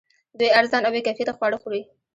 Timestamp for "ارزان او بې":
0.59-1.01